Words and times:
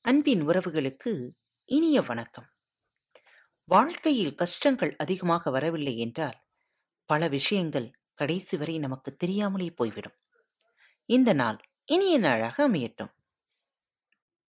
அன்பின் 0.00 0.48
உறவுகளுக்கு 0.48 1.30
இனிய 1.64 2.02
வணக்கம். 2.02 2.48
வாழ்க்கையில் 3.64 4.34
கஷ்டங்கள் 4.34 4.96
அதிகமாக 4.96 5.50
வரவில்லை 5.50 5.98
என்றால் 5.98 6.42
பல 7.04 7.28
விஷயங்கள் 7.28 7.90
கடைசி 8.14 8.56
வரை 8.56 8.78
நமக்கு 8.78 9.16
தெரியாமலே 9.16 9.70
போய்விடும். 9.70 10.16
இந்த 11.04 11.32
நாள் 11.32 11.60
இனிய 11.84 12.18
நாளாக 12.18 12.68
அமையட்டும். 12.68 13.12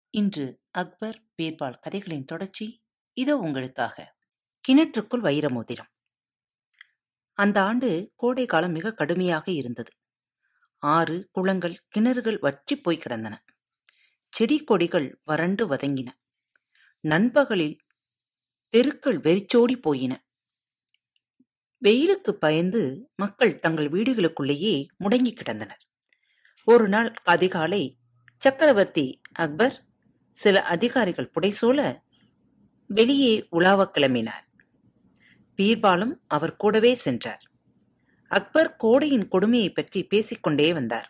இன்று 0.10 0.62
அக்பர் 0.71 1.24
பீர்பால் 1.38 1.80
கதைகளின் 1.80 2.26
தொடர்ச்சி 2.26 2.84
இதோ 3.14 3.38
உங்களுக்காக. 3.38 4.16
கிணற்றுக்குள் 4.68 5.21
வைரமோதிரம். 5.21 5.98
அந்த 7.39 7.61
ஆண்டு 7.61 8.11
கோடை 8.16 8.46
காலம் 8.46 8.71
மிக 8.71 8.93
கடுமையாக 8.93 9.52
இருந்தது. 9.52 9.92
ஆறு 10.78 11.29
குளங்கள் 11.32 11.86
கிணறுகள் 11.96 12.39
வற்றிப் 12.39 12.84
போய் 12.84 12.98
கிடந்தன. 12.98 13.43
செடி 14.29 14.64
கொடிகள் 14.64 15.21
வறண்டு 15.24 15.68
வதங்கின. 15.68 16.07
நண்பகலில் 17.00 17.78
தெருக்கள் 18.70 19.20
வெறிச்சோடி 19.20 19.78
போயின. 19.78 20.25
வெயிலுக்கு 21.78 22.36
பயந்து 22.36 23.12
மக்கள் 23.15 23.60
தங்கள் 23.60 23.90
வீடுகளுக்குள்ளேயே 23.90 24.87
முடங்கி 25.00 25.34
கிடந்தனர். 25.34 25.84
ஒரு 26.64 26.87
நாள் 26.87 27.14
அதிகாலை 27.24 27.98
சக்கரவர்த்தி 28.37 29.21
அக்பர் 29.32 29.86
சில 30.32 30.64
அதிகாரிகள் 30.64 31.32
புடைசூழ 31.32 32.00
வெளியே 32.88 33.48
உலாவ 33.50 33.92
கிளம்பினார். 33.94 34.48
பீர்பாலும் 35.59 36.14
அவர் 36.28 36.56
கூடவே 36.56 36.95
சென்றார். 36.95 37.44
அக்பர் 38.31 38.76
கோடையின் 38.76 39.28
கொடுமையை 39.28 39.70
பற்றி 39.70 40.02
பேசிக்கொண்டே 40.04 40.74
வந்தார். 40.74 41.10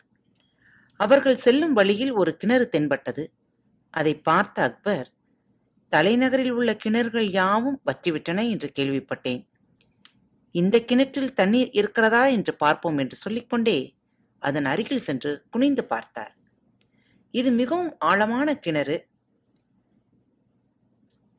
அவர்கள் 1.00 1.38
செல்லும் 1.38 1.73
வழியில் 1.73 2.11
ஒரு 2.11 2.31
கிணறு 2.38 2.69
தென்பட்டது. 2.69 3.23
அதை 3.94 4.14
பார்த்த 4.16 4.64
அக்பர் 4.64 5.08
தலைநகரில் 5.91 6.50
உள்ள 6.50 6.72
கிணறுகள் 6.83 7.30
யாவும் 7.31 7.78
வற்றிவிட்டன 7.86 8.39
என்று 8.50 8.67
கேள்விப்பட்டேன். 8.80 9.41
இந்த 10.56 10.75
கிணற்றில் 10.80 11.34
தண்ணீர் 11.34 11.72
இருக்கிறதா 11.72 12.25
என்று 12.25 12.53
பார்ப்போம் 12.56 12.97
என்று 12.97 13.16
சொல்லிக்கொண்டே 13.16 13.80
அதன் 14.41 14.66
அருகில் 14.66 15.06
சென்று 15.08 15.31
குனிந்து 15.50 15.84
பார்த்தார். 15.84 16.34
இது 17.34 17.52
மிகவும் 17.52 17.91
ஆழமான 18.00 18.56
கிணறு. 18.56 18.97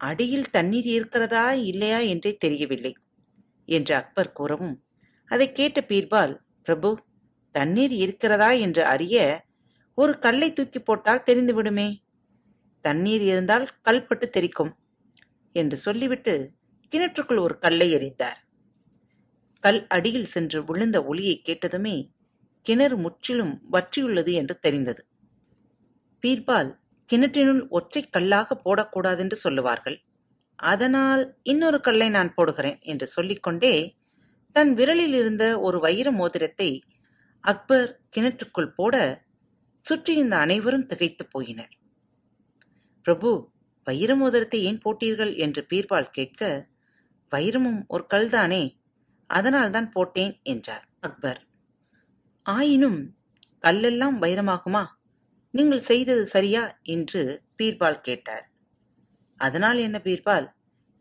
அடியில் 0.00 0.50
தண்ணீர் 0.50 0.86
இருக்கிறதா 0.86 1.46
இல்லையா 1.52 2.00
என்றே 2.12 2.32
தெரியவில்லை 2.36 2.92
என்று 3.68 3.94
அக்பர் 3.94 4.32
கூறவும் 4.32 4.76
அதை 5.30 5.52
கேட்ட 5.52 5.80
பீர்பால் 5.88 6.34
பிரபு 6.62 6.90
தண்ணீர் 7.54 7.94
இருக்கிறதா 7.96 8.50
என்று 8.58 8.82
அறிய 8.84 9.16
ஒரு 9.98 10.12
கல்லை 10.18 10.48
தூக்கி 10.52 10.80
போட்டால் 10.80 11.26
தெரிந்துவிடுமே 11.26 11.88
தண்ணீர் 12.84 13.22
இருந்தால் 13.22 13.66
கல்பட்டு 13.84 14.26
தெரிக்கும் 14.30 14.72
என்று 15.54 15.76
சொல்லிவிட்டு 15.76 16.34
கிணற்றுக்குள் 16.92 17.40
ஒரு 17.40 17.54
கல்லை 17.58 17.88
எறிந்தார். 17.94 18.38
கல் 19.64 19.86
அடியில் 19.86 20.24
சென்று 20.24 20.58
விழுந்த 20.64 20.98
ஒளியை 21.04 21.36
கேட்டதுமே 21.46 21.96
கிணறு 22.66 22.96
முற்றிலும் 22.96 23.54
வற்றியுள்ளது 23.72 24.32
என்று 24.32 24.54
தெரிந்தது. 24.58 25.02
பீர்பால் 26.22 26.70
கிணற்றினுள் 27.11 27.69
ஒற்றை 27.69 28.03
கல்லாக 28.08 28.56
போடக்கூடாதென்று 28.64 29.33
சொல்லுவார்கள். 29.33 29.98
அதனால் 30.55 31.39
இன்னொரு 31.42 31.80
கல்லை 31.80 32.08
நான் 32.08 32.34
போடுகிறேன் 32.36 32.80
என்று 32.80 33.06
சொல்லிக்கொண்டே 33.06 33.97
தன் 34.52 34.75
விரலில் 34.75 35.14
இருந்த 35.14 35.61
ஒரு 35.61 35.80
வைர 35.80 36.11
மோதிரத்தை 36.11 36.83
அக்பர் 37.41 38.00
கிணற்றுக்குள் 38.17 38.75
போட 38.75 39.25
சுற்றியிருந்த 39.77 40.36
அனைவரும் 40.36 40.86
திகைத்துப் 40.86 41.39
போயினர். 41.39 41.73
பிரபு 43.02 43.51
வைர 43.84 44.17
மோதிரத்தை 44.17 44.63
ஏன் 44.63 44.80
போட்டீர்கள்? 44.84 45.36
என்று 45.36 45.67
பீர்பால் 45.70 46.11
கேட்க 46.11 46.68
வைரமும் 47.33 47.80
ஒரு 47.86 48.07
கல்தானே 48.14 48.79
அதனால்தான் 49.27 49.90
போட்டேன் 49.90 50.40
என்றார் 50.42 50.86
அக்பர். 51.01 51.40
ஆயினும் 52.46 53.01
கல்லெல்லாம் 53.63 54.17
வைரமாகுமா? 54.20 54.84
நீங்கள் 55.55 55.80
செய்தது 55.80 56.27
சரியா? 56.27 56.78
என்று 56.83 57.42
பீர்பால் 57.58 58.00
கேட்டார். 58.00 58.50
அதனால் 59.36 59.78
என்ன 59.78 60.00
பீர்பால்? 60.05 60.46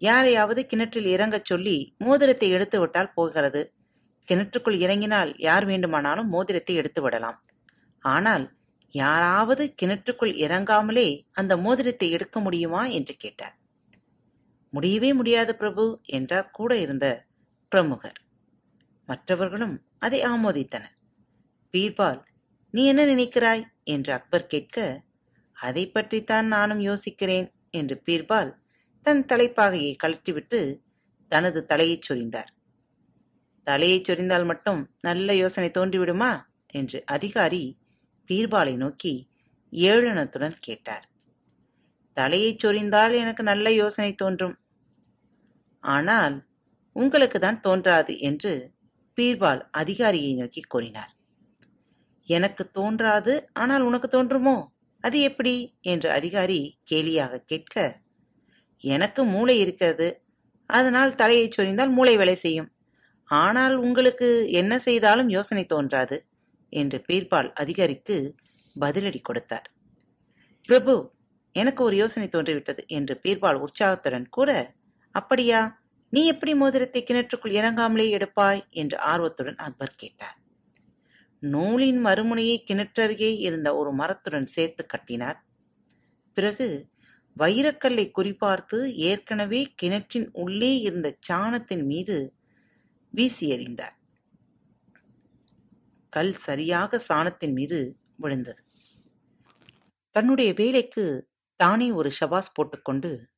யாரையாவது 0.02 0.66
கிணற்றில் 0.66 1.06
இறங்கச் 1.06 1.46
சொல்லி 1.46 1.96
மோதிரத்தை 1.98 2.50
எடுத்து 2.50 2.80
விட்டால் 2.80 3.14
போகிறது. 3.14 3.74
கிணற்றுக்குள் 4.28 4.78
இறங்கினால் 4.80 5.38
யார் 5.38 5.66
வேண்டுமானாலும் 5.66 6.30
மோதிரத்தை 6.30 6.76
எடுத்து 6.76 7.02
விடலாம். 7.02 7.40
ஆனால் 8.00 8.46
யாராவது 8.94 9.74
கிணற்றுக்குள் 9.82 10.34
இறங்காமலே 10.36 11.22
அந்த 11.32 11.58
மோதிரத்தை 11.58 12.12
எடுக்க 12.12 12.40
முடியுமா? 12.40 12.86
என்று 12.86 13.16
கேட்டார். 13.16 13.56
முடியவே 14.70 15.14
முடியாது 15.14 15.56
பிரபு 15.56 16.02
என்றார் 16.06 16.52
கூட 16.52 16.78
இருந்த 16.78 17.26
பிரமுகர். 17.72 18.20
மற்றவர்களும் 19.06 19.76
அதை 20.00 20.22
ஆமோதித்தனர். 20.24 20.96
பீர்பால் 21.74 22.22
நீ 22.74 22.86
என்ன 22.86 23.06
நினைக்கிறாய்? 23.06 23.64
என்று 23.90 24.14
அக்பர் 24.14 24.48
கேட்க 24.48 24.78
அதை 25.54 25.92
பற்றித்தான் 25.92 26.48
நானும் 26.48 26.80
யோசிக்கிறேன் 26.80 27.48
என்று 27.70 27.96
பீர்பால் 28.06 28.52
தன் 29.06 29.26
தலைப்பாகையை 29.26 29.94
கழற்றிவிட்டு 30.04 30.60
தனது 31.32 31.66
தலையைச் 31.66 32.06
சொரிந்தார். 32.08 32.52
தலையைச் 33.64 34.12
சொரிந்தால் 34.12 34.46
மட்டும் 34.46 34.82
நல்ல 35.00 35.36
யோசனை 35.36 35.70
தோன்றிவிடுமா? 35.70 36.32
என்று 36.72 37.04
அதிகாரி 37.06 37.64
பீர்பாலை 38.28 38.76
நோக்கி 38.76 39.14
ஏளனத்துடன் 39.72 40.56
கேட்டார். 40.60 41.06
தலையைச் 42.14 42.66
சொரிந்தால் 42.66 43.14
எனக்கு 43.14 43.44
நல்ல 43.44 43.72
யோசனை 43.72 44.14
தோன்றும். 44.14 44.58
ஆனால் 45.84 46.36
உங்களுக்கு 46.96 47.40
தான் 47.40 47.62
தோன்றாது 47.62 48.20
என்று 48.20 48.74
பீர்பால் 49.18 49.62
அதிகாரியை 49.72 50.34
நோக்கி 50.34 50.62
கூறினார். 50.62 51.14
எனக்கு 52.30 52.72
தோன்றாது 52.72 53.50
ஆனால் 53.54 53.82
உனக்கு 53.82 54.08
தோன்றுமோ? 54.08 54.66
அது 55.02 55.22
எப்படி? 55.22 55.78
என்று 55.82 56.12
அதிகாரி 56.12 56.80
கேலியாக 56.92 57.44
கேட்க 57.46 58.02
எனக்கு 58.84 59.24
மூளை 59.24 59.60
இருக்கிறது. 59.60 60.22
அதனால் 60.66 61.16
தலையை 61.16 61.50
சொரிந்தால் 61.58 61.90
மூளை 61.90 62.18
வேலை 62.18 62.36
செய்யும். 62.36 62.70
ஆனால் 63.30 63.76
உங்களுக்கு 63.76 64.48
என்ன 64.52 64.80
செய்தாலும் 64.80 65.30
யோசனை 65.30 65.64
தோன்றாது 65.64 66.18
என்று 66.70 67.06
பீர்பால் 67.08 67.54
அதிகாரிக்கு 67.54 68.36
பதிலடி 68.76 69.22
கொடுத்தார். 69.22 69.68
பிரபு 70.70 71.12
எனக்கு 71.56 71.84
ஒரு 71.84 71.96
யோசனை 71.96 72.28
தோன்றிவிட்டது 72.28 72.82
என்று 72.88 73.14
பீர்பால் 73.24 73.60
உற்சாகத்துடன் 73.60 74.28
கூற 74.30 74.50
அப்படியா? 75.16 75.62
நீ 76.14 76.26
எப்படி 76.26 76.54
மோதிரத்தை 76.54 77.02
கிணற்றுக்குள் 77.04 77.58
இறங்காமலே 77.60 78.08
எடுப்பாய்? 78.18 78.62
என்று 78.72 78.98
ஆர்வத்துடன் 79.00 79.56
அக்பர் 79.56 79.96
கேட்டார். 79.96 80.39
நூலின் 81.42 82.06
மறுமுனையை 82.06 82.58
கிணற்றருகே 82.68 83.38
இருந்த 83.38 83.76
ஒரு 83.76 83.94
மரத்துடன் 83.94 84.46
சேர்த்து 84.46 84.86
கட்டினார். 84.86 85.46
பிறகு 86.34 86.90
வைரக்கல்லை 87.38 88.12
குறிபார்த்து 88.18 88.86
ஏற்கனவே 88.96 89.74
கிணற்றின் 89.76 90.30
உள்ளே 90.32 90.80
இருந்த 90.80 91.18
சாணத்தின் 91.30 91.84
மீது 91.84 92.36
வீசி 93.12 93.52
எறிந்தார். 93.52 93.96
கல் 96.10 96.32
சரியாக 96.32 97.02
சாணத்தின் 97.08 97.54
மீது 97.54 97.98
விழுந்தது. 98.16 98.62
தன்னுடைய 100.16 100.54
வேலைக்கு 100.54 101.30
தானே 101.56 101.92
ஒரு 101.92 102.12
ஷபாஸ் 102.20 102.54
போட்டுக்கொண்டு 102.54 103.30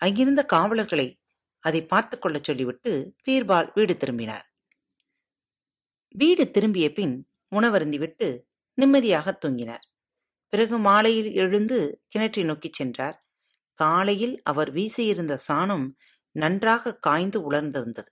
அங்கிருந்த 0.00 0.44
காவலர்களை 0.44 1.20
அதை 1.60 1.86
பார்த்து 1.86 2.18
கொள்ளச் 2.18 2.44
சொல்லிவிட்டு 2.44 3.14
பீர்பால் 3.26 3.70
வீடு 3.74 3.96
திரும்பினார். 3.96 4.46
வீடு 6.14 6.50
திரும்பிய 6.50 6.92
பின் 6.92 7.28
உணவருந்திவிட்டு 7.56 8.42
நிம்மதியாக 8.74 9.38
தூங்கினார். 9.46 9.80
பிறகு 10.48 10.78
மாலையில் 10.78 11.32
எழுந்து 11.32 12.02
கிணற்றை 12.16 12.44
நோக்கிச் 12.44 12.72
சென்றார். 12.72 13.26
காலையில் 13.74 14.42
அவர் 14.42 14.72
வீசியிருந்த 14.72 15.38
சாணம் 15.48 15.90
நன்றாக 16.32 16.94
காய்ந்து 16.94 17.52
உலர்ந்திருந்தது. 17.52 18.08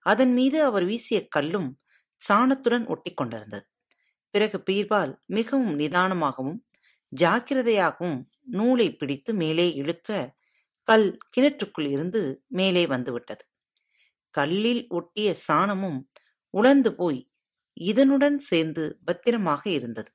அதன் 0.00 0.32
மீது 0.32 0.64
அவர் 0.64 0.84
வீசிய 0.84 1.28
கல்லும் 1.28 1.80
சாணத்துடன் 2.28 2.86
ஒட்டி 2.86 3.14
கொண்டிருந்தது. 3.14 3.66
பிறகு 4.30 4.62
பீர்பால் 4.70 5.16
மிகவும் 5.26 5.78
நிதானமாகவும் 5.78 6.58
ஜாக்கிரதையாகவும் 7.20 8.24
நூலை 8.42 8.96
பிடித்து 8.96 9.34
மேலே 9.34 9.74
இழுக்க 9.74 10.36
கல் 10.82 11.18
கிணற்றுக்குள் 11.36 11.90
இருந்து 11.90 12.44
மேலே 12.46 12.86
வந்துவிட்டது. 12.86 13.44
கல்லில் 14.30 14.86
ஒட்டிய 14.88 15.36
சாணமும் 15.48 16.00
உலர்ந்து 16.50 16.94
போய் 16.94 17.29
இதனுடன் 17.76 18.38
சேர்ந்து 18.48 18.84
பத்திரமாக 19.04 19.62
இருந்தது. 19.70 20.10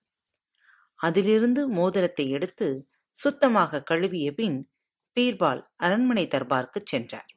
அதிலிருந்து 1.00 1.62
மோதிரத்தை 1.70 2.26
எடுத்து 2.30 2.68
சுத்தமாக 3.16 3.82
கழுவிய 3.82 4.28
பின் 4.34 4.58
பீர்பால் 5.18 5.62
அரண்மனை 5.78 6.26
தர்பாருக்கு 6.28 6.80
சென்றார். 6.86 7.30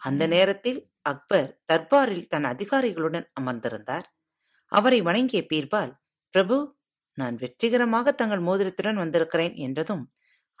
அந்த 0.00 0.22
நேரத்தில் 0.26 0.80
அக்பர் 1.02 1.50
தர்பாரில் 1.72 2.28
தன் 2.28 2.44
அதிகாரிகளுடன் 2.44 3.26
அமர்ந்திருந்தார். 3.40 4.06
அவரை 4.72 5.00
வணங்கிய 5.02 5.42
பீர்பால் 5.50 5.92
பிரபு 6.34 6.56
நான் 7.18 7.36
வெற்றிகரமாக 7.36 8.12
தங்கள் 8.12 8.42
மோதிரத்துடன் 8.42 8.98
வந்திருக்கிறேன் 8.98 9.54
என்றதும் 9.58 10.04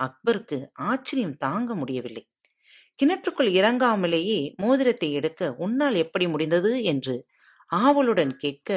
அக்பருக்கு 0.00 0.58
ஆச்சரியம் 0.88 1.38
தாங்க 1.38 1.70
முடியவில்லை. 1.74 2.24
கிணற்றுக்குள் 2.98 3.50
இறங்காமலேயே 3.52 4.40
மோதிரத்தை 4.56 5.08
எடுக்க 5.12 5.50
உன்னால் 5.58 5.96
எப்படி 6.04 6.26
முடிந்தது? 6.26 6.72
என்று 6.84 7.16
ஆவலுடன் 7.70 8.36
கேட்க 8.36 8.70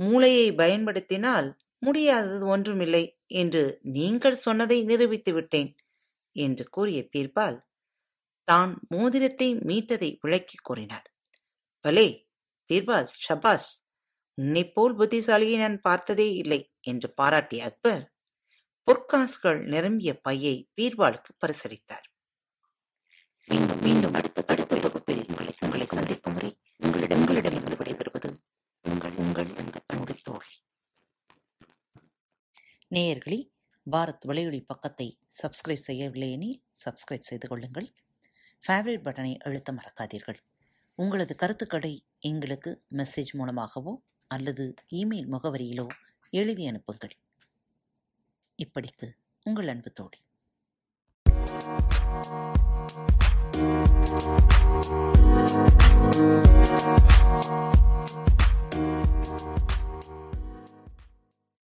மூளையை 0.00 0.54
பயன்படுத்தினால் 0.54 1.48
முடியாதது 1.78 2.46
ஒன்றுமில்லை 2.46 3.04
என்று 3.26 3.80
நீங்கள் 3.82 4.34
சொன்னதை 4.34 4.84
நிரூபித்து 4.84 5.32
விட்டேன் 5.32 5.70
என்று 6.36 6.64
கூறிய 6.68 7.08
பீர்பால் 7.12 7.58
தான் 8.48 8.72
மோதிரத்தை 8.88 9.54
மீட்டதை 9.54 10.18
விளக்கிக் 10.20 10.64
கூறினார் 10.64 11.08
பலே 11.84 12.28
பீர்பால் 12.70 13.08
ஷபாஸ் 13.28 13.68
உன்னைப்போல் 14.38 14.94
புத்திசாலியை 14.98 15.58
நான் 15.58 15.80
பார்த்ததே 15.80 16.28
இல்லை 16.34 16.60
என்று 16.80 17.14
பாராட்டிய 17.16 17.62
அக்பர் 17.62 18.04
பொற்காசுகள் 18.88 19.60
நிரம்பிய 19.66 20.14
பையை 20.20 20.70
பீர்பாலுக்கு 20.76 21.32
பரிசளித்தார் 21.46 22.06
மீண்டும் 23.48 23.80
மீண்டும் 23.80 24.14
அடுத்த 24.14 24.42
தொகுப்பில் 24.42 25.24
உங்களை 25.28 25.52
சந்திக்கிறேன். 25.52 26.17
நேயர்களே 32.98 33.50
பாரத் 33.90 34.24
வலையொலி 34.26 34.64
பக்கத்தை 34.66 35.18
சப்ஸ்கிரைப் 35.42 35.84
செய்யவில்லை 35.88 36.32
எனில் 36.32 36.62
சப்ஸ்கிரைப் 36.84 37.20
செய்து 37.20 37.48
கொள்ளுங்கள். 37.48 37.92
ஃபேவரட் 38.68 39.02
பட்டனை 39.04 39.38
அழுத்த 39.38 39.72
மறக்காதீர்கள். 39.72 40.38
உங்களது 40.94 41.34
கருத்துக்களை 41.34 42.04
எங்களுக்கு 42.20 42.84
மெசேஜ் 42.92 43.32
மூலமாகவோ 43.32 44.02
அல்லது 44.26 44.74
இமெயில் 44.94 45.28
முகவரியிலோ 45.32 45.86
எழுதி 46.30 46.66
அனுப்புங்கள். 46.66 47.16
இப்படிக்கு 48.56 49.12
உங்கள் 49.42 49.68
அன்பு 49.68 49.92
தோழி. 49.92 50.18